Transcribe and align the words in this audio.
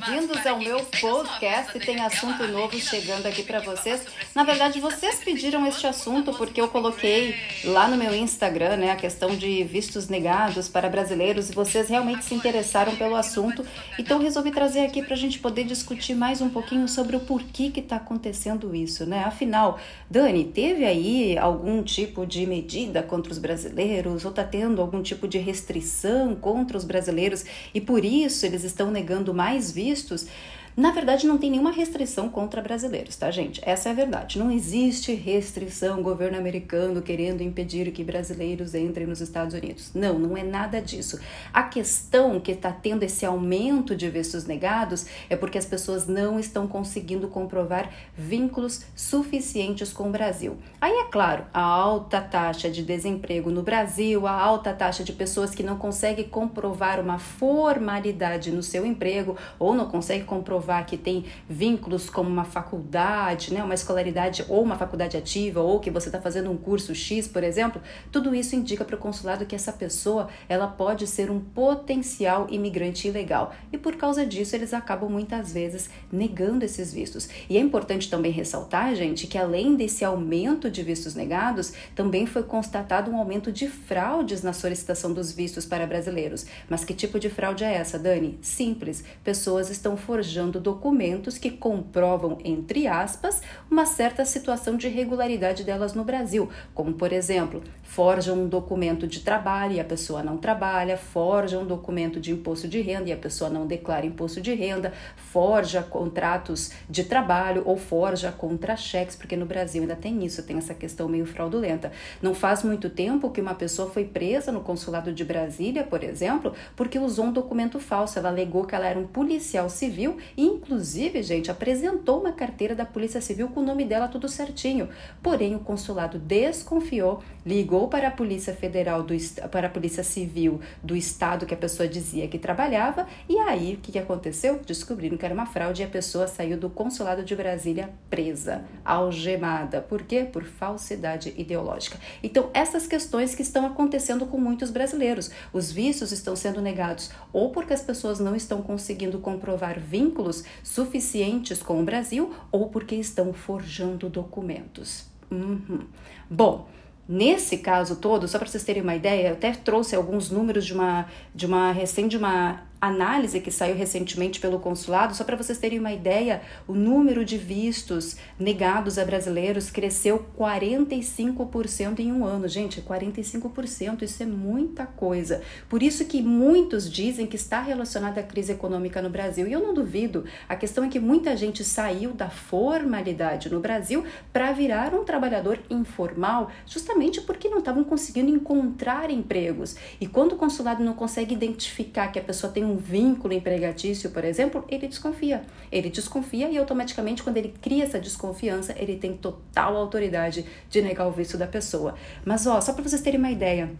bem-vindos 0.00 0.46
ao 0.46 0.58
meu 0.58 0.80
podcast. 0.84 1.78
Tem 1.80 2.00
assunto 2.00 2.46
novo 2.48 2.78
chegando 2.78 3.26
aqui 3.26 3.42
para 3.42 3.60
vocês. 3.60 4.02
Na 4.32 4.44
verdade, 4.44 4.78
vocês 4.78 5.16
pediram 5.24 5.66
este 5.66 5.88
assunto 5.88 6.32
porque 6.32 6.60
eu 6.60 6.68
coloquei 6.68 7.34
lá 7.64 7.88
no 7.88 7.96
meu 7.96 8.14
Instagram, 8.14 8.76
né, 8.76 8.92
a 8.92 8.96
questão 8.96 9.34
de 9.34 9.64
vistos 9.64 10.08
negados 10.08 10.68
para 10.68 10.88
brasileiros 10.88 11.50
e 11.50 11.52
vocês 11.52 11.88
realmente 11.88 12.24
se 12.24 12.32
interessaram 12.32 12.94
pelo 12.94 13.16
assunto. 13.16 13.66
Então, 13.98 14.20
resolvi 14.20 14.52
trazer 14.52 14.80
aqui 14.86 15.02
para 15.02 15.14
a 15.14 15.18
gente 15.18 15.40
poder 15.40 15.64
discutir 15.64 16.14
mais 16.14 16.40
um 16.40 16.48
pouquinho 16.48 16.86
sobre 16.86 17.16
o 17.16 17.20
porquê 17.20 17.70
que 17.70 17.80
está 17.80 17.96
acontecendo 17.96 18.72
isso, 18.72 19.04
né? 19.04 19.24
Afinal, 19.24 19.80
Dani, 20.08 20.44
teve 20.44 20.84
aí 20.84 21.36
algum 21.36 21.82
tipo 21.82 22.24
de 22.24 22.46
medida 22.46 23.02
contra 23.02 23.32
os 23.32 23.38
brasileiros 23.38 24.24
ou 24.24 24.30
está 24.30 24.44
tendo 24.44 24.80
algum 24.80 25.02
tipo 25.02 25.26
de 25.26 25.38
restrição 25.38 26.36
contra 26.36 26.76
os 26.76 26.84
brasileiros 26.84 27.44
e 27.74 27.80
por 27.80 28.04
isso 28.04 28.46
eles 28.46 28.62
estão 28.62 28.92
negando 28.92 29.34
mais 29.34 29.72
vistos, 29.72 30.28
na 30.76 30.92
verdade, 30.92 31.26
não 31.26 31.36
tem 31.36 31.50
nenhuma 31.50 31.72
restrição 31.72 32.28
contra 32.28 32.62
brasileiros, 32.62 33.16
tá, 33.16 33.30
gente? 33.30 33.60
Essa 33.64 33.88
é 33.88 33.92
a 33.92 33.94
verdade. 33.94 34.38
Não 34.38 34.50
existe 34.50 35.12
restrição, 35.12 36.02
governo 36.02 36.38
americano 36.38 37.02
querendo 37.02 37.42
impedir 37.42 37.90
que 37.90 38.04
brasileiros 38.04 38.74
entrem 38.74 39.06
nos 39.06 39.20
Estados 39.20 39.54
Unidos. 39.54 39.90
Não, 39.94 40.18
não 40.18 40.36
é 40.36 40.42
nada 40.42 40.80
disso. 40.80 41.18
A 41.52 41.64
questão 41.64 42.38
que 42.38 42.52
está 42.52 42.70
tendo 42.70 43.02
esse 43.02 43.26
aumento 43.26 43.96
de 43.96 44.08
vistos 44.08 44.46
negados 44.46 45.06
é 45.28 45.36
porque 45.36 45.58
as 45.58 45.66
pessoas 45.66 46.06
não 46.06 46.38
estão 46.38 46.66
conseguindo 46.66 47.28
comprovar 47.28 47.90
vínculos 48.16 48.84
suficientes 48.94 49.92
com 49.92 50.08
o 50.08 50.12
Brasil. 50.12 50.56
Aí, 50.80 50.92
é 50.92 51.04
claro, 51.04 51.44
a 51.52 51.60
alta 51.60 52.20
taxa 52.20 52.70
de 52.70 52.82
desemprego 52.82 53.50
no 53.50 53.62
Brasil, 53.62 54.26
a 54.26 54.32
alta 54.32 54.72
taxa 54.72 55.02
de 55.02 55.12
pessoas 55.12 55.50
que 55.50 55.62
não 55.62 55.76
conseguem 55.76 56.28
comprovar 56.28 57.00
uma 57.00 57.18
formalidade 57.18 58.52
no 58.52 58.62
seu 58.62 58.86
emprego 58.86 59.36
ou 59.58 59.74
não 59.74 59.86
conseguem 59.86 60.24
comprovar 60.24 60.59
comprovar 60.60 60.84
que 60.84 60.96
tem 60.96 61.24
vínculos 61.48 62.10
como 62.10 62.28
uma 62.28 62.44
faculdade, 62.44 63.52
né, 63.52 63.64
uma 63.64 63.74
escolaridade 63.74 64.44
ou 64.48 64.62
uma 64.62 64.76
faculdade 64.76 65.16
ativa, 65.16 65.60
ou 65.60 65.80
que 65.80 65.90
você 65.90 66.08
está 66.08 66.20
fazendo 66.20 66.50
um 66.50 66.56
curso 66.56 66.94
X, 66.94 67.26
por 67.26 67.42
exemplo, 67.42 67.80
tudo 68.12 68.34
isso 68.34 68.54
indica 68.54 68.84
para 68.84 68.94
o 68.94 68.98
consulado 68.98 69.46
que 69.46 69.54
essa 69.54 69.72
pessoa 69.72 70.28
ela 70.48 70.66
pode 70.66 71.06
ser 71.06 71.30
um 71.30 71.40
potencial 71.40 72.46
imigrante 72.50 73.08
ilegal. 73.08 73.54
E 73.72 73.78
por 73.78 73.96
causa 73.96 74.26
disso, 74.26 74.54
eles 74.54 74.74
acabam 74.74 75.10
muitas 75.10 75.52
vezes 75.52 75.88
negando 76.12 76.64
esses 76.64 76.92
vistos. 76.92 77.28
E 77.48 77.56
é 77.56 77.60
importante 77.60 78.10
também 78.10 78.30
ressaltar, 78.30 78.94
gente, 78.94 79.26
que 79.26 79.38
além 79.38 79.74
desse 79.76 80.04
aumento 80.04 80.70
de 80.70 80.82
vistos 80.82 81.14
negados, 81.14 81.72
também 81.94 82.26
foi 82.26 82.42
constatado 82.42 83.10
um 83.10 83.16
aumento 83.16 83.50
de 83.50 83.66
fraudes 83.68 84.42
na 84.42 84.52
solicitação 84.52 85.12
dos 85.12 85.32
vistos 85.32 85.64
para 85.64 85.86
brasileiros. 85.86 86.44
Mas 86.68 86.84
que 86.84 86.92
tipo 86.92 87.18
de 87.18 87.30
fraude 87.30 87.64
é 87.64 87.72
essa, 87.72 87.98
Dani? 87.98 88.38
Simples. 88.42 89.02
Pessoas 89.24 89.70
estão 89.70 89.96
forjando 89.96 90.49
documentos 90.58 91.38
que 91.38 91.50
comprovam, 91.50 92.38
entre 92.44 92.86
aspas, 92.86 93.42
uma 93.70 93.84
certa 93.84 94.24
situação 94.24 94.76
de 94.76 94.88
irregularidade 94.88 95.62
delas 95.62 95.94
no 95.94 96.02
Brasil, 96.02 96.48
como 96.74 96.94
por 96.94 97.12
exemplo, 97.12 97.62
forjam 97.82 98.44
um 98.44 98.48
documento 98.48 99.06
de 99.06 99.20
trabalho 99.20 99.74
e 99.74 99.80
a 99.80 99.84
pessoa 99.84 100.22
não 100.22 100.36
trabalha, 100.36 100.96
forja 100.96 101.58
um 101.58 101.66
documento 101.66 102.18
de 102.18 102.32
imposto 102.32 102.66
de 102.66 102.80
renda 102.80 103.10
e 103.10 103.12
a 103.12 103.16
pessoa 103.16 103.50
não 103.50 103.66
declara 103.66 104.06
imposto 104.06 104.40
de 104.40 104.54
renda, 104.54 104.92
forja 105.16 105.82
contratos 105.82 106.70
de 106.88 107.04
trabalho 107.04 107.62
ou 107.66 107.76
forja 107.76 108.32
contra-cheques, 108.32 109.16
porque 109.16 109.36
no 109.36 109.44
Brasil 109.44 109.82
ainda 109.82 109.96
tem 109.96 110.24
isso, 110.24 110.42
tem 110.42 110.56
essa 110.56 110.72
questão 110.72 111.08
meio 111.08 111.26
fraudulenta. 111.26 111.92
Não 112.22 112.32
faz 112.32 112.62
muito 112.62 112.88
tempo 112.88 113.30
que 113.30 113.40
uma 113.40 113.54
pessoa 113.54 113.90
foi 113.90 114.04
presa 114.04 114.52
no 114.52 114.60
consulado 114.60 115.12
de 115.12 115.24
Brasília, 115.24 115.84
por 115.84 116.02
exemplo, 116.02 116.54
porque 116.76 116.98
usou 116.98 117.26
um 117.26 117.32
documento 117.32 117.78
falso. 117.78 118.18
Ela 118.18 118.28
alegou 118.28 118.64
que 118.64 118.74
ela 118.74 118.86
era 118.86 118.98
um 118.98 119.06
policial 119.06 119.68
civil 119.68 120.16
Inclusive, 120.40 121.22
gente, 121.22 121.50
apresentou 121.50 122.18
uma 122.18 122.32
carteira 122.32 122.74
da 122.74 122.86
Polícia 122.86 123.20
Civil 123.20 123.48
com 123.48 123.60
o 123.60 123.62
nome 123.62 123.84
dela 123.84 124.08
tudo 124.08 124.26
certinho. 124.26 124.88
Porém, 125.22 125.54
o 125.54 125.58
consulado 125.60 126.18
desconfiou, 126.18 127.22
ligou 127.44 127.88
para 127.88 128.08
a 128.08 128.10
Polícia 128.10 128.54
Federal 128.54 129.02
do 129.02 129.14
para 129.50 129.66
a 129.66 129.70
Polícia 129.70 130.02
Civil 130.02 130.58
do 130.82 130.96
estado 130.96 131.44
que 131.44 131.52
a 131.52 131.56
pessoa 131.58 131.86
dizia 131.86 132.26
que 132.26 132.38
trabalhava, 132.38 133.06
e 133.28 133.36
aí 133.36 133.74
o 133.74 133.76
que, 133.82 133.92
que 133.92 133.98
aconteceu? 133.98 134.58
Descobriram 134.64 135.18
que 135.18 135.26
era 135.26 135.34
uma 135.34 135.44
fraude 135.44 135.82
e 135.82 135.84
a 135.84 135.88
pessoa 135.88 136.26
saiu 136.26 136.56
do 136.56 136.70
consulado 136.70 137.22
de 137.22 137.36
Brasília 137.36 137.90
presa, 138.08 138.64
algemada. 138.82 139.82
Por 139.82 140.04
quê? 140.04 140.24
Por 140.24 140.44
falsidade 140.44 141.34
ideológica. 141.36 141.98
Então, 142.22 142.48
essas 142.54 142.86
questões 142.86 143.34
que 143.34 143.42
estão 143.42 143.66
acontecendo 143.66 144.24
com 144.24 144.38
muitos 144.38 144.70
brasileiros. 144.70 145.30
Os 145.52 145.70
vistos 145.70 146.12
estão 146.12 146.34
sendo 146.34 146.62
negados 146.62 147.10
ou 147.30 147.50
porque 147.50 147.74
as 147.74 147.82
pessoas 147.82 148.18
não 148.18 148.34
estão 148.34 148.62
conseguindo 148.62 149.18
comprovar 149.18 149.78
vínculos 149.78 150.29
vínculos 150.30 150.44
suficientes 150.62 151.62
com 151.62 151.80
o 151.80 151.84
Brasil 151.84 152.32
ou 152.50 152.68
porque 152.68 152.94
estão 152.94 153.32
forjando 153.32 154.08
documentos. 154.08 155.04
Uhum. 155.30 155.80
Bom, 156.28 156.68
Nesse 157.12 157.58
caso 157.58 157.96
todo, 157.96 158.28
só 158.28 158.38
para 158.38 158.46
vocês 158.46 158.62
terem 158.62 158.84
uma 158.84 158.94
ideia, 158.94 159.30
eu 159.30 159.32
até 159.32 159.50
trouxe 159.50 159.96
alguns 159.96 160.30
números 160.30 160.64
de 160.64 160.72
uma, 160.72 161.06
de 161.34 161.44
uma 161.44 161.72
recém 161.72 162.06
de 162.06 162.16
uma 162.16 162.62
análise 162.80 163.40
que 163.40 163.50
saiu 163.50 163.76
recentemente 163.76 164.40
pelo 164.40 164.58
consulado, 164.58 165.14
só 165.14 165.22
para 165.22 165.36
vocês 165.36 165.58
terem 165.58 165.78
uma 165.78 165.92
ideia, 165.92 166.40
o 166.66 166.74
número 166.74 167.24
de 167.24 167.36
vistos 167.36 168.16
negados 168.38 168.98
a 168.98 169.04
brasileiros 169.04 169.70
cresceu 169.70 170.24
45% 170.38 171.98
em 171.98 172.10
um 172.10 172.24
ano. 172.24 172.48
Gente, 172.48 172.80
45%, 172.80 174.02
isso 174.02 174.22
é 174.22 174.26
muita 174.26 174.86
coisa. 174.86 175.42
Por 175.68 175.82
isso 175.82 176.04
que 176.06 176.22
muitos 176.22 176.90
dizem 176.90 177.26
que 177.26 177.36
está 177.36 177.60
relacionada 177.60 178.20
à 178.20 178.22
crise 178.22 178.52
econômica 178.52 179.02
no 179.02 179.10
Brasil. 179.10 179.46
E 179.46 179.52
eu 179.52 179.60
não 179.60 179.74
duvido. 179.74 180.24
A 180.48 180.56
questão 180.56 180.84
é 180.84 180.88
que 180.88 180.98
muita 180.98 181.36
gente 181.36 181.62
saiu 181.62 182.12
da 182.12 182.30
formalidade 182.30 183.50
no 183.50 183.60
Brasil 183.60 184.04
para 184.32 184.52
virar 184.52 184.94
um 184.94 185.04
trabalhador 185.04 185.58
informal, 185.68 186.50
justamente 186.66 187.20
porque 187.20 187.48
não 187.48 187.58
estavam 187.58 187.84
conseguindo 187.84 188.30
encontrar 188.30 189.10
empregos. 189.10 189.76
E 190.00 190.06
quando 190.06 190.32
o 190.32 190.36
consulado 190.36 190.82
não 190.82 190.94
consegue 190.94 191.34
identificar 191.34 192.08
que 192.08 192.18
a 192.18 192.22
pessoa 192.22 192.52
tem 192.52 192.64
um 192.64 192.69
um 192.70 192.76
vínculo 192.76 193.34
empregatício, 193.34 194.10
por 194.10 194.24
exemplo, 194.24 194.64
ele 194.68 194.86
desconfia. 194.86 195.42
Ele 195.70 195.90
desconfia 195.90 196.48
e 196.48 196.56
automaticamente, 196.56 197.22
quando 197.22 197.36
ele 197.36 197.54
cria 197.60 197.84
essa 197.84 197.98
desconfiança, 197.98 198.74
ele 198.78 198.96
tem 198.96 199.16
total 199.16 199.76
autoridade 199.76 200.44
de 200.68 200.82
negar 200.82 201.06
o 201.06 201.12
visto 201.12 201.36
da 201.36 201.46
pessoa. 201.46 201.94
Mas, 202.24 202.46
ó, 202.46 202.60
só 202.60 202.72
para 202.72 202.82
vocês 202.82 203.02
terem 203.02 203.18
uma 203.18 203.30
ideia, 203.30 203.70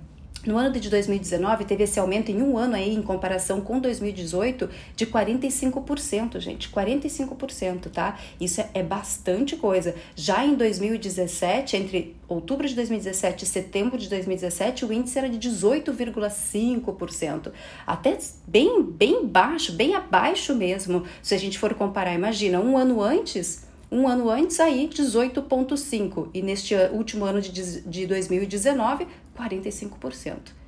no 0.47 0.56
ano 0.56 0.81
de 0.81 0.89
2019, 0.89 1.67
teve 1.67 1.84
esse 1.84 2.01
aumento 2.01 2.31
em 2.31 2.41
um 2.41 2.56
ano 2.56 2.75
aí, 2.75 2.95
em 2.95 3.03
comparação 3.03 3.61
com 3.61 3.78
2018, 3.78 4.71
de 4.97 5.06
45%, 5.06 6.41
gente. 6.41 6.71
45%, 6.71 7.91
tá? 7.91 8.19
Isso 8.41 8.61
é, 8.61 8.71
é 8.75 8.83
bastante 8.83 9.56
coisa. 9.56 9.95
Já 10.17 10.45
em 10.45 10.55
2017, 10.55 11.77
entre 11.77 12.17
outubro 12.27 12.67
de 12.67 12.75
2017 12.75 13.45
e 13.45 13.47
setembro 13.47 13.99
de 13.99 14.09
2017, 14.09 14.87
o 14.87 14.93
índice 14.93 15.19
era 15.19 15.28
de 15.28 15.39
18,5%. 15.49 17.53
Até 17.87 18.19
bem, 18.47 18.83
bem 18.83 19.27
baixo, 19.27 19.72
bem 19.72 19.95
abaixo 19.95 20.55
mesmo, 20.55 21.05
se 21.22 21.34
a 21.34 21.39
gente 21.39 21.59
for 21.59 21.75
comparar. 21.75 22.15
Imagina, 22.15 22.61
um 22.61 22.78
ano 22.78 23.03
antes 23.03 23.69
um 23.91 24.07
ano 24.07 24.31
antes, 24.31 24.61
aí 24.61 24.89
18,5%. 24.89 26.28
E 26.33 26.43
neste 26.43 26.75
último 26.93 27.25
ano 27.25 27.41
de, 27.41 27.81
de 27.81 28.07
2019, 28.07 29.07
45%. 29.41 30.59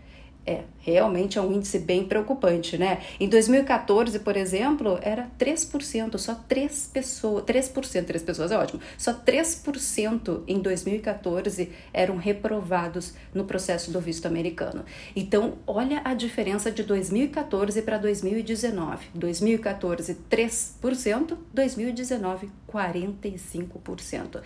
É, 0.44 0.62
realmente 0.80 1.38
é 1.38 1.40
um 1.40 1.52
índice 1.52 1.78
bem 1.78 2.04
preocupante, 2.04 2.76
né? 2.76 3.00
Em 3.20 3.28
2014, 3.28 4.18
por 4.18 4.36
exemplo, 4.36 4.98
era 5.00 5.30
3%, 5.38 6.18
só 6.18 6.34
3 6.34 6.90
pessoas, 6.92 7.44
3%, 7.44 8.04
3 8.04 8.22
pessoas 8.24 8.50
é 8.50 8.58
ótimo, 8.58 8.80
só 8.98 9.14
3% 9.14 10.42
em 10.48 10.58
2014 10.58 11.70
eram 11.92 12.16
reprovados 12.16 13.14
no 13.32 13.44
processo 13.44 13.92
do 13.92 14.00
visto 14.00 14.26
americano. 14.26 14.84
Então, 15.14 15.58
olha 15.64 16.02
a 16.04 16.12
diferença 16.12 16.72
de 16.72 16.82
2014 16.82 17.80
para 17.82 17.98
2019. 17.98 19.06
2014, 19.14 20.18
3%, 20.28 21.36
2019, 21.54 22.50
45%. 22.68 24.40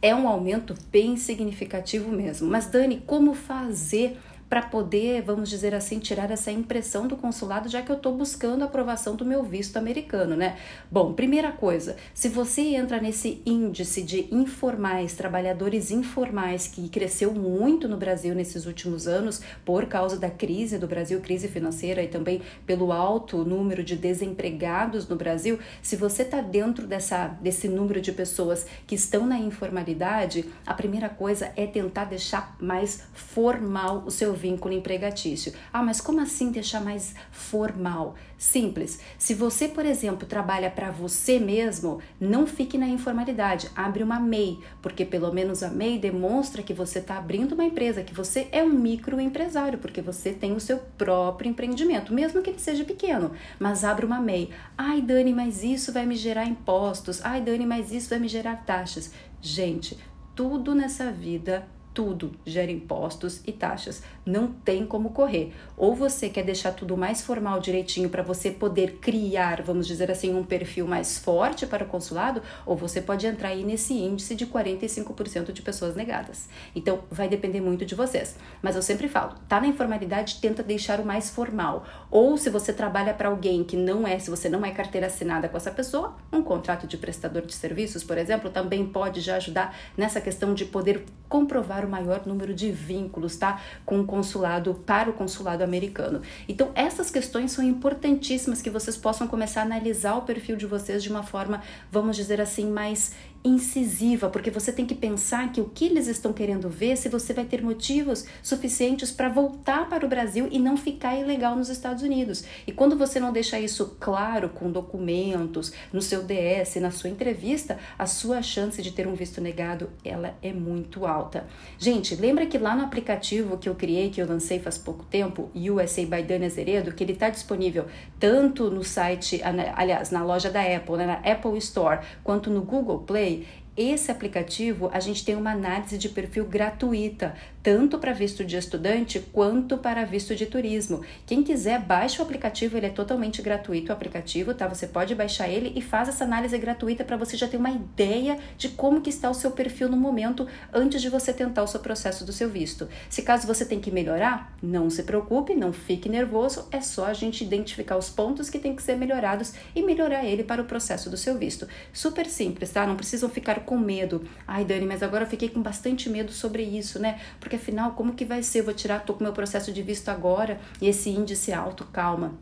É 0.00 0.14
um 0.14 0.26
aumento 0.26 0.74
bem 0.90 1.18
significativo 1.18 2.10
mesmo. 2.10 2.48
Mas, 2.48 2.66
Dani, 2.66 3.02
como 3.06 3.34
fazer 3.34 4.16
para 4.48 4.62
poder, 4.62 5.22
vamos 5.22 5.48
dizer 5.48 5.74
assim, 5.74 5.98
tirar 5.98 6.30
essa 6.30 6.50
impressão 6.50 7.06
do 7.06 7.16
consulado, 7.16 7.68
já 7.68 7.82
que 7.82 7.90
eu 7.90 7.96
estou 7.96 8.14
buscando 8.14 8.62
a 8.62 8.66
aprovação 8.66 9.16
do 9.16 9.24
meu 9.24 9.42
visto 9.42 9.76
americano, 9.76 10.36
né? 10.36 10.56
Bom, 10.90 11.12
primeira 11.12 11.50
coisa, 11.50 11.96
se 12.12 12.28
você 12.28 12.62
entra 12.74 13.00
nesse 13.00 13.42
índice 13.46 14.02
de 14.02 14.28
informais, 14.34 15.14
trabalhadores 15.14 15.90
informais, 15.90 16.66
que 16.66 16.88
cresceu 16.88 17.32
muito 17.32 17.88
no 17.88 17.96
Brasil 17.96 18.34
nesses 18.34 18.66
últimos 18.66 19.08
anos 19.08 19.40
por 19.64 19.86
causa 19.86 20.18
da 20.18 20.30
crise 20.30 20.78
do 20.78 20.86
Brasil, 20.86 21.20
crise 21.20 21.48
financeira 21.48 22.02
e 22.02 22.08
também 22.08 22.42
pelo 22.66 22.92
alto 22.92 23.44
número 23.44 23.82
de 23.82 23.96
desempregados 23.96 25.08
no 25.08 25.16
Brasil, 25.16 25.58
se 25.82 25.96
você 25.96 26.22
está 26.22 26.40
dentro 26.40 26.86
dessa, 26.86 27.28
desse 27.28 27.68
número 27.68 28.00
de 28.00 28.12
pessoas 28.12 28.66
que 28.86 28.94
estão 28.94 29.26
na 29.26 29.38
informalidade, 29.38 30.44
a 30.66 30.74
primeira 30.74 31.08
coisa 31.08 31.52
é 31.56 31.66
tentar 31.66 32.04
deixar 32.04 32.56
mais 32.60 33.04
formal 33.14 34.04
o 34.06 34.10
seu 34.10 34.33
seu 34.34 34.36
vínculo 34.36 34.74
empregatício. 34.74 35.52
Ah, 35.72 35.82
mas 35.82 36.00
como 36.00 36.20
assim 36.20 36.50
deixar 36.50 36.80
mais 36.80 37.14
formal? 37.30 38.16
Simples. 38.36 38.98
Se 39.16 39.32
você, 39.32 39.68
por 39.68 39.86
exemplo, 39.86 40.26
trabalha 40.26 40.70
para 40.70 40.90
você 40.90 41.38
mesmo, 41.38 42.00
não 42.20 42.46
fique 42.46 42.76
na 42.76 42.88
informalidade. 42.88 43.70
Abre 43.74 44.02
uma 44.02 44.18
MEI, 44.18 44.58
porque 44.82 45.04
pelo 45.04 45.32
menos 45.32 45.62
a 45.62 45.70
MEI 45.70 45.98
demonstra 45.98 46.62
que 46.62 46.74
você 46.74 46.98
está 46.98 47.16
abrindo 47.16 47.52
uma 47.52 47.64
empresa, 47.64 48.02
que 48.02 48.14
você 48.14 48.48
é 48.50 48.62
um 48.62 48.70
microempresário, 48.70 49.78
porque 49.78 50.02
você 50.02 50.32
tem 50.32 50.52
o 50.52 50.60
seu 50.60 50.78
próprio 50.98 51.48
empreendimento, 51.48 52.12
mesmo 52.12 52.42
que 52.42 52.50
ele 52.50 52.58
seja 52.58 52.84
pequeno. 52.84 53.30
Mas 53.58 53.84
abre 53.84 54.04
uma 54.04 54.20
MEI. 54.20 54.50
Ai, 54.76 55.00
Dani, 55.00 55.32
mas 55.32 55.62
isso 55.62 55.92
vai 55.92 56.04
me 56.04 56.16
gerar 56.16 56.44
impostos. 56.44 57.24
Ai, 57.24 57.40
Dani, 57.40 57.64
mas 57.64 57.92
isso 57.92 58.10
vai 58.10 58.18
me 58.18 58.28
gerar 58.28 58.64
taxas. 58.64 59.12
Gente, 59.40 59.96
tudo 60.34 60.74
nessa 60.74 61.10
vida 61.12 61.66
tudo 61.94 62.32
gera 62.44 62.72
impostos 62.72 63.40
e 63.46 63.52
taxas. 63.52 64.02
Não 64.26 64.48
tem 64.48 64.84
como 64.84 65.10
correr. 65.10 65.52
Ou 65.76 65.94
você 65.94 66.28
quer 66.28 66.42
deixar 66.42 66.72
tudo 66.72 66.96
mais 66.96 67.22
formal 67.22 67.60
direitinho 67.60 68.10
para 68.10 68.22
você 68.22 68.50
poder 68.50 68.98
criar, 69.00 69.62
vamos 69.62 69.86
dizer 69.86 70.10
assim, 70.10 70.34
um 70.34 70.44
perfil 70.44 70.88
mais 70.88 71.16
forte 71.16 71.66
para 71.66 71.84
o 71.84 71.86
consulado, 71.86 72.42
ou 72.66 72.76
você 72.76 73.00
pode 73.00 73.26
entrar 73.26 73.50
aí 73.50 73.64
nesse 73.64 73.94
índice 73.94 74.34
de 74.34 74.44
45% 74.46 75.52
de 75.52 75.62
pessoas 75.62 75.94
negadas. 75.94 76.48
Então, 76.74 77.04
vai 77.08 77.28
depender 77.28 77.60
muito 77.60 77.86
de 77.86 77.94
vocês. 77.94 78.36
Mas 78.60 78.74
eu 78.74 78.82
sempre 78.82 79.06
falo, 79.06 79.34
tá 79.48 79.60
na 79.60 79.68
informalidade, 79.68 80.40
tenta 80.40 80.62
deixar 80.62 80.98
o 80.98 81.06
mais 81.06 81.30
formal. 81.30 81.84
Ou 82.10 82.36
se 82.36 82.50
você 82.50 82.72
trabalha 82.72 83.14
para 83.14 83.28
alguém 83.28 83.62
que 83.62 83.76
não 83.76 84.06
é, 84.06 84.18
se 84.18 84.30
você 84.30 84.48
não 84.48 84.64
é 84.64 84.72
carteira 84.72 85.06
assinada 85.06 85.48
com 85.48 85.56
essa 85.56 85.70
pessoa, 85.70 86.16
um 86.32 86.42
contrato 86.42 86.88
de 86.88 86.96
prestador 86.96 87.42
de 87.42 87.54
serviços, 87.54 88.02
por 88.02 88.18
exemplo, 88.18 88.50
também 88.50 88.84
pode 88.84 89.20
já 89.20 89.36
ajudar 89.36 89.76
nessa 89.96 90.20
questão 90.20 90.54
de 90.54 90.64
poder 90.64 91.04
comprovar 91.28 91.83
o 91.84 91.90
maior 91.90 92.26
número 92.26 92.54
de 92.54 92.70
vínculos, 92.70 93.36
tá? 93.36 93.60
Com 93.84 94.00
o 94.00 94.06
consulado, 94.06 94.74
para 94.86 95.10
o 95.10 95.12
consulado 95.12 95.62
americano. 95.62 96.22
Então, 96.48 96.70
essas 96.74 97.10
questões 97.10 97.52
são 97.52 97.64
importantíssimas 97.64 98.62
que 98.62 98.70
vocês 98.70 98.96
possam 98.96 99.26
começar 99.26 99.60
a 99.60 99.64
analisar 99.64 100.16
o 100.16 100.22
perfil 100.22 100.56
de 100.56 100.66
vocês 100.66 101.02
de 101.02 101.10
uma 101.10 101.22
forma, 101.22 101.62
vamos 101.90 102.16
dizer 102.16 102.40
assim, 102.40 102.70
mais 102.70 103.12
incisiva, 103.44 104.30
porque 104.30 104.50
você 104.50 104.72
tem 104.72 104.86
que 104.86 104.94
pensar 104.94 105.52
que 105.52 105.60
o 105.60 105.66
que 105.66 105.84
eles 105.84 106.06
estão 106.06 106.32
querendo 106.32 106.70
ver 106.70 106.96
se 106.96 107.10
você 107.10 107.34
vai 107.34 107.44
ter 107.44 107.62
motivos 107.62 108.24
suficientes 108.42 109.12
para 109.12 109.28
voltar 109.28 109.86
para 109.86 110.06
o 110.06 110.08
Brasil 110.08 110.48
e 110.50 110.58
não 110.58 110.78
ficar 110.78 111.14
ilegal 111.14 111.54
nos 111.54 111.68
Estados 111.68 112.02
Unidos. 112.02 112.42
E 112.66 112.72
quando 112.72 112.96
você 112.96 113.20
não 113.20 113.32
deixa 113.32 113.60
isso 113.60 113.96
claro 114.00 114.48
com 114.48 114.72
documentos, 114.72 115.72
no 115.92 116.00
seu 116.00 116.22
DS, 116.22 116.76
na 116.76 116.90
sua 116.90 117.10
entrevista, 117.10 117.78
a 117.98 118.06
sua 118.06 118.40
chance 118.40 118.80
de 118.80 118.92
ter 118.92 119.06
um 119.06 119.14
visto 119.14 119.42
negado, 119.42 119.90
ela 120.02 120.34
é 120.42 120.52
muito 120.52 121.04
alta. 121.04 121.46
Gente, 121.78 122.14
lembra 122.14 122.46
que 122.46 122.56
lá 122.56 122.74
no 122.74 122.84
aplicativo 122.84 123.58
que 123.58 123.68
eu 123.68 123.74
criei, 123.74 124.08
que 124.08 124.22
eu 124.22 124.26
lancei 124.26 124.58
faz 124.58 124.78
pouco 124.78 125.04
tempo, 125.04 125.50
USA 125.54 126.06
by 126.06 126.22
Dani 126.22 126.46
Azeredo, 126.46 126.92
que 126.92 127.04
ele 127.04 127.12
está 127.12 127.28
disponível 127.28 127.84
tanto 128.18 128.70
no 128.70 128.82
site, 128.82 129.42
aliás, 129.74 130.10
na 130.10 130.24
loja 130.24 130.50
da 130.50 130.62
Apple, 130.62 130.96
né, 130.96 131.06
na 131.06 131.30
Apple 131.30 131.58
Store, 131.58 132.00
quanto 132.22 132.48
no 132.48 132.62
Google 132.62 133.00
Play, 133.00 133.33
людей 133.34 133.46
esse 133.76 134.10
aplicativo 134.10 134.88
a 134.92 135.00
gente 135.00 135.24
tem 135.24 135.34
uma 135.34 135.50
análise 135.50 135.98
de 135.98 136.08
perfil 136.08 136.44
gratuita 136.44 137.34
tanto 137.64 137.98
para 137.98 138.12
visto 138.12 138.44
de 138.44 138.58
estudante 138.58 139.18
quanto 139.32 139.78
para 139.78 140.04
visto 140.04 140.36
de 140.36 140.44
turismo. 140.44 141.00
Quem 141.24 141.42
quiser, 141.42 141.80
baixa 141.80 142.20
o 142.20 142.22
aplicativo, 142.22 142.76
ele 142.76 142.84
é 142.84 142.90
totalmente 142.90 143.40
gratuito 143.40 143.90
o 143.90 143.94
aplicativo, 143.94 144.52
tá? 144.52 144.68
Você 144.68 144.86
pode 144.86 145.14
baixar 145.14 145.48
ele 145.48 145.72
e 145.74 145.80
faz 145.80 146.10
essa 146.10 146.24
análise 146.24 146.58
gratuita 146.58 147.04
para 147.04 147.16
você 147.16 147.38
já 147.38 147.48
ter 147.48 147.56
uma 147.56 147.70
ideia 147.70 148.38
de 148.58 148.68
como 148.68 149.00
que 149.00 149.08
está 149.08 149.30
o 149.30 149.34
seu 149.34 149.50
perfil 149.50 149.88
no 149.88 149.96
momento 149.96 150.46
antes 150.74 151.00
de 151.00 151.08
você 151.08 151.32
tentar 151.32 151.62
o 151.62 151.66
seu 151.66 151.80
processo 151.80 152.22
do 152.26 152.34
seu 152.34 152.50
visto. 152.50 152.86
Se 153.08 153.22
caso 153.22 153.46
você 153.46 153.64
tem 153.64 153.80
que 153.80 153.90
melhorar, 153.90 154.54
não 154.62 154.90
se 154.90 155.02
preocupe, 155.02 155.54
não 155.54 155.72
fique 155.72 156.06
nervoso, 156.06 156.68
é 156.70 156.82
só 156.82 157.06
a 157.06 157.14
gente 157.14 157.42
identificar 157.42 157.96
os 157.96 158.10
pontos 158.10 158.50
que 158.50 158.58
tem 158.58 158.76
que 158.76 158.82
ser 158.82 158.96
melhorados 158.96 159.54
e 159.74 159.82
melhorar 159.82 160.22
ele 160.26 160.44
para 160.44 160.60
o 160.60 160.66
processo 160.66 161.08
do 161.08 161.16
seu 161.16 161.38
visto. 161.38 161.66
Super 161.94 162.26
simples, 162.26 162.70
tá? 162.70 162.86
Não 162.86 162.94
precisam 162.94 163.30
ficar 163.30 163.63
com 163.64 163.78
medo. 163.78 164.22
Ai, 164.46 164.64
Dani, 164.64 164.86
mas 164.86 165.02
agora 165.02 165.24
eu 165.24 165.28
fiquei 165.28 165.48
com 165.48 165.62
bastante 165.62 166.08
medo 166.08 166.32
sobre 166.32 166.62
isso, 166.62 166.98
né? 166.98 167.20
Porque 167.40 167.56
afinal, 167.56 167.92
como 167.92 168.14
que 168.14 168.24
vai 168.24 168.42
ser? 168.42 168.60
Eu 168.60 168.64
vou 168.64 168.74
tirar, 168.74 169.04
tô 169.04 169.14
com 169.14 169.24
meu 169.24 169.32
processo 169.32 169.72
de 169.72 169.82
visto 169.82 170.08
agora 170.08 170.60
e 170.80 170.88
esse 170.88 171.10
índice 171.10 171.52
alto, 171.52 171.84
calma. 171.92 172.34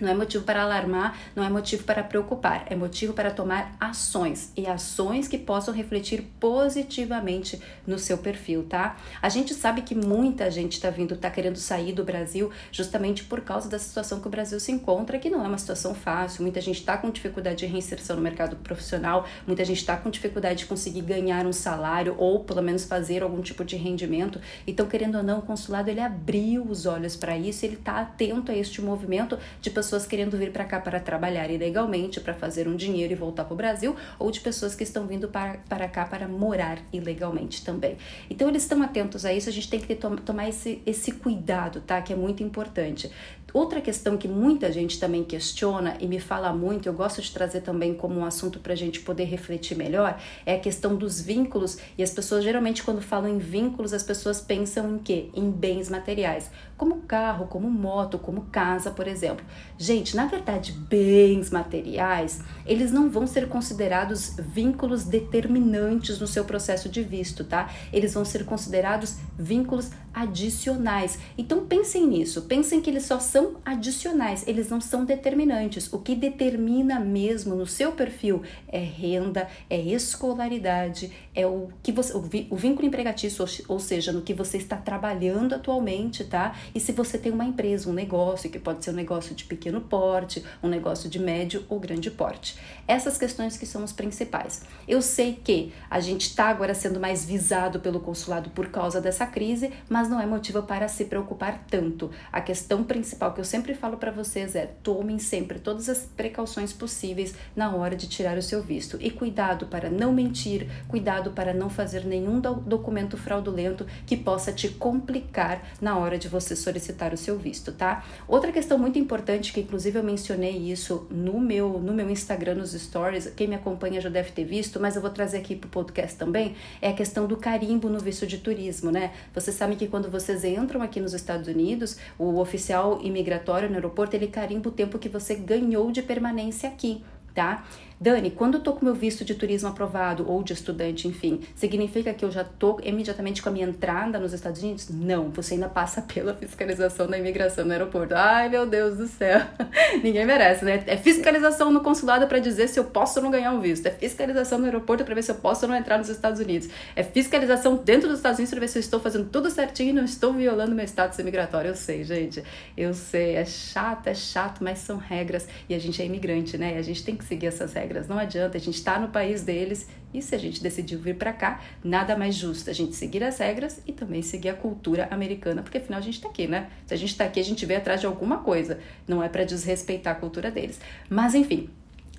Não 0.00 0.10
é 0.10 0.14
motivo 0.14 0.44
para 0.44 0.62
alarmar, 0.62 1.16
não 1.34 1.42
é 1.42 1.48
motivo 1.48 1.84
para 1.84 2.02
preocupar, 2.02 2.66
é 2.68 2.76
motivo 2.76 3.14
para 3.14 3.30
tomar 3.30 3.74
ações 3.80 4.52
e 4.54 4.66
ações 4.66 5.26
que 5.26 5.38
possam 5.38 5.72
refletir 5.72 6.22
positivamente 6.38 7.60
no 7.86 7.98
seu 7.98 8.18
perfil, 8.18 8.64
tá? 8.64 8.96
A 9.22 9.30
gente 9.30 9.54
sabe 9.54 9.80
que 9.80 9.94
muita 9.94 10.50
gente 10.50 10.74
está 10.74 10.90
vindo, 10.90 11.14
está 11.14 11.30
querendo 11.30 11.56
sair 11.56 11.92
do 11.92 12.04
Brasil 12.04 12.50
justamente 12.70 13.24
por 13.24 13.40
causa 13.40 13.70
da 13.70 13.78
situação 13.78 14.20
que 14.20 14.26
o 14.26 14.30
Brasil 14.30 14.60
se 14.60 14.70
encontra, 14.70 15.18
que 15.18 15.30
não 15.30 15.42
é 15.42 15.48
uma 15.48 15.56
situação 15.56 15.94
fácil. 15.94 16.42
Muita 16.42 16.60
gente 16.60 16.80
está 16.80 16.98
com 16.98 17.10
dificuldade 17.10 17.56
de 17.56 17.66
reinserção 17.66 18.16
no 18.16 18.22
mercado 18.22 18.56
profissional, 18.56 19.26
muita 19.46 19.64
gente 19.64 19.78
está 19.78 19.96
com 19.96 20.10
dificuldade 20.10 20.58
de 20.60 20.66
conseguir 20.66 21.00
ganhar 21.00 21.46
um 21.46 21.52
salário 21.54 22.14
ou 22.18 22.40
pelo 22.44 22.62
menos 22.62 22.84
fazer 22.84 23.22
algum 23.22 23.40
tipo 23.40 23.64
de 23.64 23.76
rendimento. 23.76 24.38
Então, 24.66 24.86
querendo 24.86 25.16
ou 25.16 25.24
não, 25.24 25.38
o 25.38 25.42
consulado 25.42 25.88
ele 25.88 26.00
abriu 26.00 26.64
os 26.64 26.84
olhos 26.84 27.16
para 27.16 27.38
isso, 27.38 27.64
ele 27.64 27.76
está 27.76 28.00
atento 28.00 28.52
a 28.52 28.54
este 28.54 28.82
movimento 28.82 29.38
de 29.60 29.70
pessoas 29.70 29.85
pessoas 29.86 30.06
querendo 30.06 30.36
vir 30.36 30.52
para 30.52 30.64
cá 30.64 30.80
para 30.80 30.98
trabalhar 30.98 31.48
ilegalmente, 31.50 32.20
para 32.20 32.34
fazer 32.34 32.66
um 32.68 32.74
dinheiro 32.76 33.12
e 33.12 33.16
voltar 33.16 33.44
para 33.44 33.54
o 33.54 33.56
Brasil, 33.56 33.94
ou 34.18 34.30
de 34.30 34.40
pessoas 34.40 34.74
que 34.74 34.82
estão 34.82 35.06
vindo 35.06 35.28
para, 35.28 35.58
para 35.68 35.88
cá 35.88 36.04
para 36.04 36.26
morar 36.26 36.78
ilegalmente 36.92 37.64
também. 37.64 37.96
Então 38.28 38.48
eles 38.48 38.62
estão 38.62 38.82
atentos 38.82 39.24
a 39.24 39.32
isso, 39.32 39.48
a 39.48 39.52
gente 39.52 39.70
tem 39.70 39.80
que 39.80 39.86
ter, 39.86 39.96
tomar 39.96 40.48
esse, 40.48 40.82
esse 40.84 41.12
cuidado, 41.12 41.80
tá? 41.80 42.02
Que 42.02 42.12
é 42.12 42.16
muito 42.16 42.42
importante. 42.42 43.10
Outra 43.52 43.80
questão 43.80 44.18
que 44.18 44.28
muita 44.28 44.70
gente 44.70 44.98
também 44.98 45.24
questiona 45.24 45.96
e 46.00 46.06
me 46.06 46.20
fala 46.20 46.52
muito, 46.52 46.88
eu 46.88 46.92
gosto 46.92 47.22
de 47.22 47.30
trazer 47.30 47.62
também 47.62 47.94
como 47.94 48.18
um 48.18 48.24
assunto 48.24 48.60
para 48.60 48.74
a 48.74 48.76
gente 48.76 49.00
poder 49.00 49.24
refletir 49.24 49.76
melhor, 49.76 50.20
é 50.44 50.56
a 50.56 50.60
questão 50.60 50.94
dos 50.94 51.20
vínculos. 51.20 51.78
E 51.96 52.02
as 52.02 52.10
pessoas 52.10 52.44
geralmente, 52.44 52.82
quando 52.82 53.00
falam 53.00 53.30
em 53.30 53.38
vínculos, 53.38 53.94
as 53.94 54.02
pessoas 54.02 54.40
pensam 54.40 54.96
em 54.96 54.98
quê? 54.98 55.30
Em 55.34 55.50
bens 55.50 55.88
materiais, 55.88 56.50
como 56.76 57.02
carro, 57.02 57.46
como 57.46 57.70
moto, 57.70 58.18
como 58.18 58.42
casa, 58.52 58.90
por 58.90 59.08
exemplo. 59.08 59.44
Gente, 59.78 60.14
na 60.16 60.26
verdade, 60.26 60.72
bens 60.72 61.50
materiais, 61.50 62.42
eles 62.66 62.92
não 62.92 63.08
vão 63.08 63.26
ser 63.26 63.48
considerados 63.48 64.36
vínculos 64.38 65.04
determinantes 65.04 66.18
no 66.18 66.26
seu 66.26 66.44
processo 66.44 66.88
de 66.88 67.02
visto, 67.02 67.44
tá? 67.44 67.70
Eles 67.92 68.12
vão 68.12 68.24
ser 68.24 68.44
considerados 68.44 69.16
vínculos 69.38 69.90
adicionais. 70.12 71.18
Então 71.36 71.66
pensem 71.66 72.06
nisso, 72.06 72.42
pensem 72.42 72.80
que 72.80 72.88
eles 72.88 73.04
só 73.04 73.18
são 73.18 73.45
adicionais, 73.64 74.46
eles 74.46 74.68
não 74.68 74.80
são 74.80 75.04
determinantes. 75.04 75.92
O 75.92 75.98
que 75.98 76.14
determina 76.14 77.00
mesmo 77.00 77.54
no 77.54 77.66
seu 77.66 77.92
perfil 77.92 78.42
é 78.68 78.78
renda, 78.78 79.48
é 79.68 79.80
escolaridade, 79.80 81.12
é 81.34 81.46
o 81.46 81.68
que 81.82 81.92
você 81.92 82.12
o 82.14 82.56
vínculo 82.56 82.86
empregatício, 82.86 83.44
ou 83.68 83.78
seja, 83.78 84.12
no 84.12 84.22
que 84.22 84.32
você 84.32 84.56
está 84.56 84.76
trabalhando 84.76 85.54
atualmente, 85.54 86.24
tá? 86.24 86.54
E 86.74 86.80
se 86.80 86.92
você 86.92 87.18
tem 87.18 87.32
uma 87.32 87.44
empresa, 87.44 87.88
um 87.90 87.92
negócio, 87.92 88.50
que 88.50 88.58
pode 88.58 88.84
ser 88.84 88.90
um 88.90 88.94
negócio 88.94 89.34
de 89.34 89.44
pequeno 89.44 89.80
porte, 89.80 90.44
um 90.62 90.68
negócio 90.68 91.08
de 91.08 91.18
médio 91.18 91.64
ou 91.68 91.78
grande 91.78 92.10
porte. 92.10 92.58
Essas 92.88 93.18
questões 93.18 93.56
que 93.56 93.66
são 93.66 93.84
os 93.84 93.92
principais. 93.92 94.62
Eu 94.86 95.02
sei 95.02 95.38
que 95.42 95.72
a 95.90 96.00
gente 96.00 96.22
está 96.22 96.46
agora 96.46 96.74
sendo 96.74 97.00
mais 97.00 97.24
visado 97.24 97.80
pelo 97.80 98.00
consulado 98.00 98.50
por 98.50 98.68
causa 98.68 99.00
dessa 99.00 99.26
crise, 99.26 99.72
mas 99.88 100.08
não 100.08 100.20
é 100.20 100.26
motivo 100.26 100.62
para 100.62 100.88
se 100.88 101.04
preocupar 101.04 101.64
tanto. 101.68 102.10
A 102.32 102.40
questão 102.40 102.84
principal 102.84 103.25
que 103.32 103.40
eu 103.40 103.44
sempre 103.44 103.74
falo 103.74 103.96
para 103.96 104.10
vocês 104.10 104.54
é: 104.54 104.66
tomem 104.82 105.18
sempre 105.18 105.58
todas 105.58 105.88
as 105.88 106.00
precauções 106.16 106.72
possíveis 106.72 107.34
na 107.54 107.74
hora 107.74 107.96
de 107.96 108.08
tirar 108.08 108.36
o 108.36 108.42
seu 108.42 108.62
visto. 108.62 108.96
E 109.00 109.10
cuidado 109.10 109.66
para 109.66 109.90
não 109.90 110.12
mentir, 110.12 110.68
cuidado 110.88 111.30
para 111.30 111.52
não 111.52 111.68
fazer 111.68 112.04
nenhum 112.04 112.40
documento 112.40 113.16
fraudulento 113.16 113.86
que 114.06 114.16
possa 114.16 114.52
te 114.52 114.68
complicar 114.68 115.62
na 115.80 115.96
hora 115.98 116.18
de 116.18 116.28
você 116.28 116.54
solicitar 116.56 117.12
o 117.12 117.16
seu 117.16 117.38
visto, 117.38 117.72
tá? 117.72 118.04
Outra 118.28 118.52
questão 118.52 118.78
muito 118.78 118.98
importante 118.98 119.52
que 119.52 119.60
inclusive 119.60 119.98
eu 119.98 120.02
mencionei 120.02 120.56
isso 120.56 121.06
no 121.10 121.40
meu 121.40 121.78
no 121.80 121.92
meu 121.92 122.10
Instagram 122.10 122.54
nos 122.54 122.72
stories, 122.72 123.32
quem 123.36 123.48
me 123.48 123.54
acompanha 123.54 124.00
já 124.00 124.08
deve 124.08 124.32
ter 124.32 124.44
visto, 124.44 124.80
mas 124.80 124.96
eu 124.96 125.02
vou 125.02 125.10
trazer 125.10 125.38
aqui 125.38 125.54
pro 125.54 125.68
podcast 125.68 126.16
também, 126.16 126.54
é 126.80 126.88
a 126.88 126.92
questão 126.92 127.26
do 127.26 127.36
carimbo 127.36 127.88
no 127.88 127.98
visto 127.98 128.26
de 128.26 128.38
turismo, 128.38 128.90
né? 128.90 129.12
Você 129.34 129.52
sabe 129.52 129.76
que 129.76 129.86
quando 129.86 130.10
vocês 130.10 130.44
entram 130.44 130.82
aqui 130.82 131.00
nos 131.00 131.14
Estados 131.14 131.48
Unidos, 131.48 131.96
o 132.18 132.38
oficial 132.38 133.00
imigratório 133.16 133.68
no 133.68 133.76
aeroporto, 133.76 134.14
ele 134.14 134.28
carimba 134.28 134.68
o 134.68 134.72
tempo 134.72 134.98
que 134.98 135.08
você 135.08 135.34
ganhou 135.34 135.90
de 135.90 136.02
permanência 136.02 136.68
aqui. 136.68 137.02
Tá? 137.34 137.64
Dani, 137.98 138.30
quando 138.30 138.56
eu 138.56 138.60
tô 138.60 138.74
com 138.74 138.84
meu 138.84 138.94
visto 138.94 139.24
de 139.24 139.34
turismo 139.34 139.70
aprovado 139.70 140.30
ou 140.30 140.42
de 140.42 140.52
estudante, 140.52 141.08
enfim, 141.08 141.40
significa 141.54 142.12
que 142.12 142.24
eu 142.24 142.30
já 142.30 142.44
tô 142.44 142.78
imediatamente 142.82 143.42
com 143.42 143.48
a 143.48 143.52
minha 143.52 143.66
entrada 143.66 144.18
nos 144.18 144.34
Estados 144.34 144.62
Unidos? 144.62 144.90
Não, 144.90 145.30
você 145.30 145.54
ainda 145.54 145.68
passa 145.68 146.02
pela 146.02 146.34
fiscalização 146.34 147.06
da 147.06 147.18
imigração 147.18 147.64
no 147.64 147.72
aeroporto. 147.72 148.14
Ai, 148.14 148.50
meu 148.50 148.66
Deus 148.66 148.98
do 148.98 149.06
céu. 149.06 149.40
Ninguém 150.04 150.26
merece, 150.26 150.62
né? 150.62 150.84
É 150.86 150.96
fiscalização 150.98 151.70
no 151.72 151.80
consulado 151.80 152.26
para 152.26 152.38
dizer 152.38 152.68
se 152.68 152.78
eu 152.78 152.84
posso 152.84 153.18
ou 153.18 153.24
não 153.24 153.30
ganhar 153.30 153.50
um 153.52 153.60
visto. 153.60 153.86
É 153.86 153.90
fiscalização 153.90 154.58
no 154.58 154.66
aeroporto 154.66 155.02
para 155.02 155.14
ver 155.14 155.22
se 155.22 155.30
eu 155.30 155.36
posso 155.36 155.64
ou 155.64 155.70
não 155.70 155.76
entrar 155.76 155.96
nos 155.96 156.10
Estados 156.10 156.38
Unidos. 156.38 156.68
É 156.94 157.02
fiscalização 157.02 157.76
dentro 157.76 158.08
dos 158.10 158.18
Estados 158.18 158.38
Unidos 158.38 158.50
para 158.50 158.60
ver 158.60 158.68
se 158.68 158.76
eu 158.76 158.80
estou 158.80 159.00
fazendo 159.00 159.30
tudo 159.30 159.50
certinho 159.50 159.90
e 159.90 159.92
não 159.94 160.04
estou 160.04 160.34
violando 160.34 160.74
meu 160.74 160.84
status 160.84 161.18
imigratório. 161.18 161.70
Eu 161.70 161.74
sei, 161.74 162.04
gente. 162.04 162.44
Eu 162.76 162.92
sei. 162.92 163.36
É 163.36 163.44
chato, 163.46 164.08
é 164.08 164.14
chato, 164.14 164.62
mas 164.62 164.80
são 164.80 164.98
regras 164.98 165.48
e 165.66 165.74
a 165.74 165.78
gente 165.78 166.02
é 166.02 166.04
imigrante, 166.04 166.58
né? 166.58 166.74
E 166.74 166.78
a 166.78 166.82
gente 166.82 167.02
tem 167.02 167.16
que 167.16 167.24
seguir 167.24 167.46
essas 167.46 167.72
regras. 167.72 167.85
Não 168.08 168.18
adianta, 168.18 168.56
a 168.56 168.60
gente 168.60 168.74
está 168.74 168.98
no 168.98 169.08
país 169.08 169.42
deles 169.42 169.88
e 170.12 170.22
se 170.22 170.34
a 170.34 170.38
gente 170.38 170.62
decidiu 170.62 170.98
vir 170.98 171.16
para 171.16 171.32
cá, 171.32 171.60
nada 171.84 172.16
mais 172.16 172.34
justo 172.34 172.70
a 172.70 172.72
gente 172.72 172.94
seguir 172.94 173.22
as 173.22 173.38
regras 173.38 173.82
e 173.86 173.92
também 173.92 174.22
seguir 174.22 174.48
a 174.48 174.54
cultura 174.54 175.08
americana, 175.10 175.62
porque 175.62 175.78
afinal 175.78 175.98
a 175.98 176.02
gente 176.02 176.14
está 176.14 176.28
aqui, 176.28 176.46
né? 176.46 176.70
Se 176.86 176.94
a 176.94 176.96
gente 176.96 177.10
está 177.10 177.24
aqui, 177.24 177.40
a 177.40 177.44
gente 177.44 177.66
vem 177.66 177.76
atrás 177.76 178.00
de 178.00 178.06
alguma 178.06 178.38
coisa, 178.38 178.78
não 179.06 179.22
é 179.22 179.28
para 179.28 179.44
desrespeitar 179.44 180.16
a 180.16 180.18
cultura 180.18 180.50
deles. 180.50 180.80
Mas 181.08 181.34
enfim, 181.34 181.68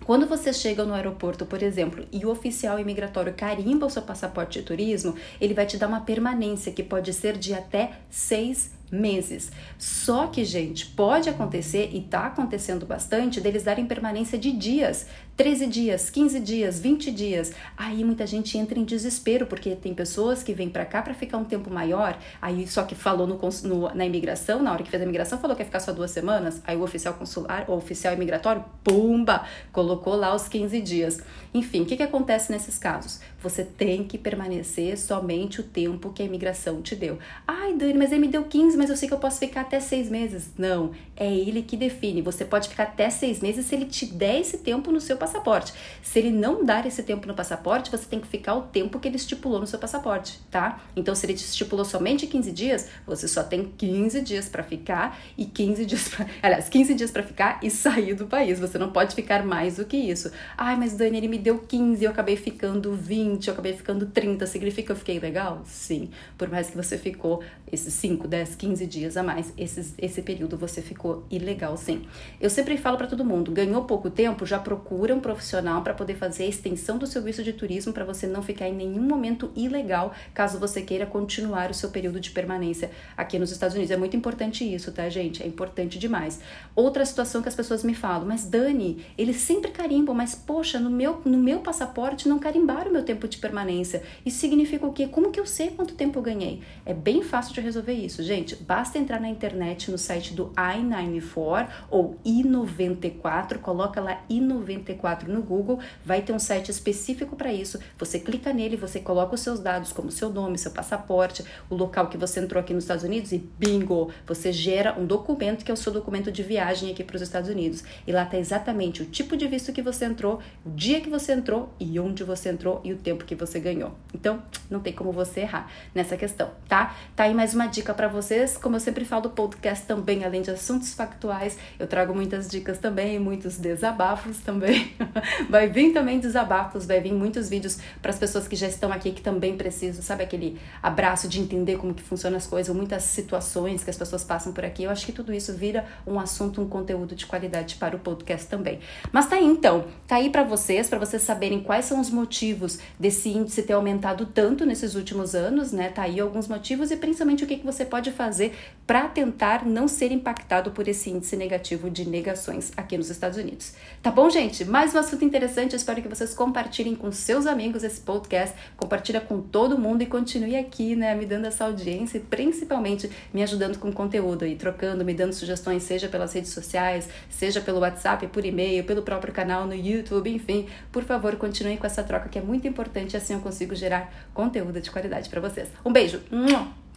quando 0.05 0.25
você 0.25 0.53
chega 0.53 0.85
no 0.85 0.93
aeroporto, 0.93 1.45
por 1.45 1.61
exemplo, 1.61 2.05
e 2.11 2.25
o 2.25 2.29
oficial 2.29 2.79
imigratório 2.79 3.33
carimba 3.33 3.85
o 3.85 3.89
seu 3.89 4.01
passaporte 4.01 4.59
de 4.59 4.65
turismo, 4.65 5.15
ele 5.41 5.53
vai 5.53 5.65
te 5.65 5.77
dar 5.77 5.87
uma 5.87 6.01
permanência 6.01 6.71
que 6.71 6.83
pode 6.83 7.13
ser 7.13 7.37
de 7.37 7.53
até 7.53 7.91
seis 8.09 8.71
meses. 8.91 9.51
Só 9.77 10.27
que, 10.27 10.45
gente, 10.45 10.85
pode 10.85 11.29
acontecer 11.29 11.89
e 11.91 11.99
está 11.99 12.27
acontecendo 12.27 12.85
bastante 12.85 13.41
deles 13.41 13.63
darem 13.63 13.85
permanência 13.85 14.37
de 14.37 14.51
dias. 14.51 15.07
13 15.37 15.67
dias, 15.67 16.09
15 16.09 16.39
dias, 16.39 16.79
20 16.79 17.11
dias. 17.11 17.53
Aí 17.77 18.03
muita 18.03 18.25
gente 18.25 18.57
entra 18.57 18.79
em 18.79 18.83
desespero, 18.83 19.45
porque 19.45 19.75
tem 19.75 19.93
pessoas 19.93 20.41
que 20.41 20.51
vêm 20.51 20.67
para 20.67 20.83
cá 20.83 21.03
para 21.03 21.13
ficar 21.13 21.37
um 21.37 21.43
tempo 21.43 21.69
maior, 21.69 22.17
aí 22.41 22.67
só 22.67 22.81
que 22.81 22.95
falou 22.95 23.27
no, 23.27 23.39
no, 23.63 23.93
na 23.93 24.03
imigração, 24.03 24.63
na 24.63 24.73
hora 24.73 24.81
que 24.81 24.89
fez 24.89 24.99
a 24.99 25.05
imigração, 25.05 25.37
falou 25.37 25.55
que 25.55 25.61
ia 25.61 25.65
ficar 25.67 25.79
só 25.79 25.93
duas 25.93 26.09
semanas, 26.09 26.59
aí 26.65 26.75
o 26.75 26.81
oficial 26.81 27.13
consular, 27.13 27.69
o 27.69 27.73
oficial 27.73 28.15
imigratório, 28.15 28.65
pumba, 28.83 29.45
colocou 29.71 30.15
lá 30.15 30.33
os 30.33 30.47
15 30.47 30.81
dias. 30.81 31.21
Enfim, 31.53 31.81
o 31.81 31.85
que, 31.85 31.95
que 31.95 32.03
acontece 32.03 32.51
nesses 32.51 32.79
casos? 32.79 33.19
Você 33.41 33.63
tem 33.63 34.03
que 34.03 34.17
permanecer 34.17 34.97
somente 34.97 35.61
o 35.61 35.63
tempo 35.63 36.11
que 36.11 36.23
a 36.23 36.25
imigração 36.25 36.81
te 36.81 36.95
deu. 36.95 37.19
Ai, 37.47 37.73
Dani, 37.73 37.93
mas 37.93 38.11
ele 38.11 38.21
me 38.21 38.27
deu 38.27 38.43
15, 38.43 38.75
mas 38.75 38.89
eu 38.89 38.97
sei 38.97 39.07
que 39.07 39.13
eu 39.13 39.19
posso 39.19 39.39
ficar 39.39 39.61
até 39.61 39.79
seis 39.79 40.09
meses. 40.09 40.49
Não, 40.57 40.91
é 41.15 41.31
ele 41.31 41.61
que 41.61 41.77
define. 41.77 42.23
Você 42.23 42.43
pode 42.43 42.67
ficar 42.67 42.83
até 42.83 43.11
seis 43.11 43.39
meses 43.39 43.67
se 43.67 43.75
ele 43.75 43.85
te 43.85 44.07
der 44.07 44.39
esse 44.39 44.57
tempo 44.57 44.91
no 44.91 44.99
seu 44.99 45.15
passaporte 45.15 45.26
passaporte. 45.27 45.73
Se 46.01 46.19
ele 46.19 46.31
não 46.31 46.63
dar 46.63 46.85
esse 46.85 47.03
tempo 47.03 47.27
no 47.27 47.33
passaporte, 47.33 47.91
você 47.91 48.05
tem 48.05 48.19
que 48.19 48.27
ficar 48.27 48.55
o 48.55 48.63
tempo 48.63 48.99
que 48.99 49.07
ele 49.07 49.17
estipulou 49.17 49.59
no 49.59 49.67
seu 49.67 49.77
passaporte, 49.77 50.39
tá? 50.49 50.81
Então, 50.95 51.13
se 51.13 51.25
ele 51.25 51.33
estipulou 51.33 51.85
somente 51.85 52.25
15 52.25 52.51
dias, 52.51 52.89
você 53.05 53.27
só 53.27 53.43
tem 53.43 53.71
15 53.77 54.21
dias 54.21 54.49
para 54.49 54.63
ficar 54.63 55.19
e 55.37 55.45
15 55.45 55.85
dias 55.85 56.07
para, 56.09 56.25
aliás, 56.41 56.69
15 56.69 56.93
dias 56.93 57.11
para 57.11 57.23
ficar 57.23 57.59
e 57.61 57.69
sair 57.69 58.13
do 58.13 58.25
país. 58.25 58.59
Você 58.59 58.77
não 58.77 58.91
pode 58.91 59.13
ficar 59.13 59.45
mais 59.45 59.77
do 59.77 59.85
que 59.85 59.97
isso. 59.97 60.31
Ai, 60.57 60.75
mas 60.75 60.93
Dani, 60.93 61.17
ele 61.17 61.27
me 61.27 61.37
deu 61.37 61.59
15, 61.59 62.03
eu 62.03 62.11
acabei 62.11 62.35
ficando 62.35 62.93
20, 62.93 63.47
eu 63.47 63.53
acabei 63.53 63.73
ficando 63.73 64.05
30. 64.05 64.45
Significa 64.47 64.87
que 64.87 64.91
eu 64.91 64.95
fiquei 64.95 65.19
legal? 65.19 65.61
Sim. 65.65 66.09
Por 66.37 66.49
mais 66.49 66.69
que 66.69 66.77
você 66.77 66.97
ficou 66.97 67.43
esses 67.71 67.93
5, 67.93 68.27
10, 68.27 68.55
15 68.55 68.87
dias 68.87 69.17
a 69.17 69.23
mais, 69.23 69.53
esses, 69.57 69.93
esse 69.97 70.21
período 70.21 70.57
você 70.57 70.81
ficou 70.81 71.25
ilegal, 71.29 71.75
sim. 71.75 72.05
Eu 72.39 72.49
sempre 72.49 72.77
falo 72.77 72.97
para 72.97 73.07
todo 73.07 73.25
mundo, 73.25 73.51
ganhou 73.51 73.83
pouco 73.83 74.09
tempo, 74.09 74.45
já 74.45 74.57
procura 74.57 75.13
um 75.17 75.19
profissional 75.19 75.81
para 75.81 75.93
poder 75.93 76.15
fazer 76.15 76.43
a 76.43 76.47
extensão 76.47 76.97
do 76.97 77.07
seu 77.07 77.21
visto 77.21 77.43
de 77.43 77.51
turismo 77.51 77.91
para 77.91 78.05
você 78.05 78.27
não 78.27 78.41
ficar 78.41 78.67
em 78.67 78.73
nenhum 78.73 79.01
momento 79.01 79.51
ilegal, 79.55 80.13
caso 80.33 80.59
você 80.59 80.81
queira 80.81 81.05
continuar 81.05 81.69
o 81.69 81.73
seu 81.73 81.89
período 81.89 82.19
de 82.19 82.31
permanência 82.31 82.91
aqui 83.15 83.37
nos 83.37 83.51
Estados 83.51 83.75
Unidos. 83.75 83.91
É 83.91 83.97
muito 83.97 84.15
importante 84.15 84.63
isso, 84.63 84.91
tá, 84.91 85.09
gente? 85.09 85.43
É 85.43 85.47
importante 85.47 85.97
demais. 85.97 86.39
Outra 86.75 87.05
situação 87.05 87.41
que 87.41 87.49
as 87.49 87.55
pessoas 87.55 87.83
me 87.83 87.93
falam, 87.93 88.27
mas 88.27 88.45
Dani, 88.45 89.05
eles 89.17 89.37
sempre 89.37 89.71
carimbam, 89.71 90.15
mas 90.15 90.35
poxa, 90.35 90.79
no 90.79 90.89
meu, 90.89 91.21
no 91.25 91.37
meu 91.37 91.59
passaporte 91.59 92.29
não 92.29 92.39
carimbaram 92.39 92.89
o 92.89 92.93
meu 92.93 93.03
tempo 93.03 93.27
de 93.27 93.37
permanência. 93.37 94.03
Isso 94.25 94.39
significa 94.39 94.85
o 94.85 94.93
quê? 94.93 95.07
Como 95.07 95.31
que 95.31 95.39
eu 95.39 95.45
sei 95.45 95.71
quanto 95.71 95.95
tempo 95.95 96.19
eu 96.19 96.23
ganhei? 96.23 96.61
É 96.85 96.93
bem 96.93 97.23
fácil 97.23 97.53
de 97.53 97.61
resolver 97.61 97.93
isso, 97.93 98.21
gente. 98.23 98.55
Basta 98.55 98.97
entrar 98.97 99.19
na 99.19 99.29
internet 99.29 99.89
no 99.89 99.97
site 99.97 100.33
do 100.33 100.51
I-94 100.57 101.67
ou 101.89 102.17
I-94, 102.23 103.57
coloca 103.59 103.99
lá 103.99 104.21
I-94 104.29 105.06
no 105.27 105.41
Google, 105.41 105.79
vai 106.03 106.21
ter 106.21 106.33
um 106.33 106.39
site 106.39 106.69
específico 106.69 107.35
para 107.35 107.53
isso. 107.53 107.79
Você 107.97 108.19
clica 108.19 108.51
nele, 108.51 108.75
você 108.75 108.99
coloca 108.99 109.35
os 109.35 109.41
seus 109.41 109.59
dados, 109.59 109.91
como 109.91 110.11
seu 110.11 110.29
nome, 110.29 110.57
seu 110.57 110.71
passaporte, 110.71 111.43
o 111.69 111.75
local 111.75 112.07
que 112.07 112.17
você 112.17 112.39
entrou 112.39 112.61
aqui 112.61 112.73
nos 112.73 112.83
Estados 112.83 113.03
Unidos 113.03 113.31
e 113.31 113.37
bingo, 113.37 114.11
você 114.25 114.51
gera 114.51 114.97
um 114.99 115.05
documento 115.05 115.63
que 115.63 115.71
é 115.71 115.73
o 115.73 115.77
seu 115.77 115.91
documento 115.91 116.31
de 116.31 116.43
viagem 116.43 116.91
aqui 116.91 117.03
para 117.03 117.15
os 117.15 117.21
Estados 117.21 117.49
Unidos. 117.49 117.83
E 118.05 118.11
lá 118.11 118.23
está 118.23 118.37
exatamente 118.37 119.01
o 119.01 119.05
tipo 119.05 119.37
de 119.37 119.47
visto 119.47 119.71
que 119.71 119.81
você 119.81 120.05
entrou, 120.05 120.39
o 120.65 120.69
dia 120.69 121.01
que 121.01 121.09
você 121.09 121.33
entrou 121.33 121.69
e 121.79 121.99
onde 121.99 122.23
você 122.23 122.49
entrou 122.49 122.81
e 122.83 122.93
o 122.93 122.97
tempo 122.97 123.25
que 123.25 123.35
você 123.35 123.59
ganhou. 123.59 123.93
Então, 124.13 124.41
não 124.69 124.79
tem 124.79 124.93
como 124.93 125.11
você 125.11 125.41
errar 125.41 125.71
nessa 125.93 126.17
questão, 126.17 126.51
tá? 126.67 126.95
Tá 127.15 127.23
aí 127.23 127.33
mais 127.33 127.53
uma 127.53 127.67
dica 127.67 127.93
para 127.93 128.07
vocês. 128.07 128.57
Como 128.57 128.75
eu 128.75 128.79
sempre 128.79 129.05
falo 129.05 129.23
do 129.23 129.29
podcast 129.29 129.85
também, 129.85 130.23
além 130.23 130.41
de 130.41 130.51
assuntos 130.51 130.93
factuais, 130.93 131.57
eu 131.79 131.87
trago 131.87 132.13
muitas 132.13 132.47
dicas 132.47 132.77
também, 132.77 133.19
muitos 133.19 133.57
desabafos 133.57 134.39
também. 134.39 134.93
vai 135.49 135.67
vir 135.67 135.93
também 135.93 136.19
desabafos, 136.19 136.85
vai 136.85 136.99
vir 136.99 137.13
muitos 137.13 137.49
vídeos 137.49 137.77
para 138.01 138.11
as 138.11 138.19
pessoas 138.19 138.47
que 138.47 138.55
já 138.55 138.67
estão 138.67 138.91
aqui 138.91 139.11
que 139.11 139.21
também 139.21 139.55
precisam, 139.57 140.01
sabe 140.01 140.23
aquele 140.23 140.59
abraço 140.81 141.27
de 141.27 141.39
entender 141.39 141.77
como 141.77 141.93
que 141.93 142.03
funcionam 142.03 142.37
as 142.37 142.47
coisas, 142.47 142.75
muitas 142.75 143.03
situações 143.03 143.83
que 143.83 143.89
as 143.89 143.97
pessoas 143.97 144.23
passam 144.23 144.53
por 144.53 144.65
aqui. 144.65 144.83
Eu 144.83 144.91
acho 144.91 145.05
que 145.05 145.11
tudo 145.11 145.33
isso 145.33 145.53
vira 145.53 145.85
um 146.05 146.19
assunto, 146.19 146.61
um 146.61 146.67
conteúdo 146.67 147.15
de 147.15 147.25
qualidade 147.25 147.75
para 147.75 147.95
o 147.95 147.99
podcast 147.99 148.47
também. 148.47 148.79
Mas 149.11 149.27
tá 149.27 149.35
aí 149.35 149.45
então, 149.45 149.85
tá 150.07 150.17
aí 150.17 150.29
para 150.29 150.43
vocês, 150.43 150.89
para 150.89 150.99
vocês 150.99 151.21
saberem 151.21 151.61
quais 151.61 151.85
são 151.85 151.99
os 151.99 152.09
motivos 152.09 152.79
desse 152.99 153.29
índice 153.29 153.63
ter 153.63 153.73
aumentado 153.73 154.25
tanto 154.25 154.65
nesses 154.65 154.95
últimos 154.95 155.35
anos, 155.35 155.71
né? 155.71 155.89
Tá 155.89 156.03
aí 156.03 156.19
alguns 156.19 156.47
motivos 156.47 156.91
e 156.91 156.97
principalmente 156.97 157.43
o 157.43 157.47
que, 157.47 157.57
que 157.57 157.65
você 157.65 157.85
pode 157.85 158.11
fazer 158.11 158.55
para 158.85 159.07
tentar 159.07 159.65
não 159.65 159.87
ser 159.87 160.11
impactado 160.11 160.71
por 160.71 160.87
esse 160.87 161.09
índice 161.09 161.35
negativo 161.35 161.89
de 161.89 162.07
negações 162.07 162.71
aqui 162.77 162.97
nos 162.97 163.09
Estados 163.09 163.37
Unidos. 163.37 163.73
Tá 164.01 164.11
bom, 164.11 164.29
gente? 164.29 164.63
Mais 164.65 164.86
um 164.93 164.99
assunto 164.99 165.23
interessante. 165.23 165.73
Eu 165.73 165.77
espero 165.77 166.01
que 166.01 166.07
vocês 166.07 166.33
compartilhem 166.33 166.95
com 166.95 167.11
seus 167.11 167.45
amigos 167.45 167.83
esse 167.83 168.01
podcast, 168.01 168.55
compartilha 168.75 169.21
com 169.21 169.41
todo 169.41 169.77
mundo 169.77 170.01
e 170.01 170.05
continue 170.05 170.55
aqui, 170.55 170.95
né, 170.95 171.15
me 171.15 171.25
dando 171.25 171.45
essa 171.45 171.65
audiência 171.65 172.17
e 172.17 172.21
principalmente 172.21 173.09
me 173.33 173.43
ajudando 173.43 173.77
com 173.77 173.91
conteúdo 173.91 174.45
aí, 174.45 174.55
trocando, 174.55 175.03
me 175.03 175.13
dando 175.13 175.33
sugestões, 175.33 175.83
seja 175.83 176.07
pelas 176.07 176.33
redes 176.33 176.51
sociais, 176.51 177.09
seja 177.29 177.61
pelo 177.61 177.79
WhatsApp, 177.79 178.27
por 178.27 178.45
e-mail, 178.45 178.83
pelo 178.83 179.01
próprio 179.01 179.33
canal 179.33 179.65
no 179.65 179.73
YouTube, 179.73 180.29
enfim. 180.29 180.67
Por 180.91 181.03
favor, 181.03 181.35
continue 181.35 181.77
com 181.77 181.85
essa 181.85 182.03
troca 182.03 182.29
que 182.29 182.39
é 182.39 182.41
muito 182.41 182.67
importante, 182.67 183.15
assim 183.15 183.33
eu 183.33 183.39
consigo 183.39 183.75
gerar 183.75 184.13
conteúdo 184.33 184.79
de 184.79 184.91
qualidade 184.91 185.29
para 185.29 185.41
vocês. 185.41 185.69
Um 185.85 185.91
beijo. 185.91 186.21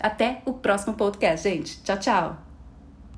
Até 0.01 0.43
o 0.47 0.55
próximo 0.55 0.95
podcast, 0.95 1.49
gente. 1.49 1.83
Tchau, 1.83 1.99
tchau. 1.99 2.50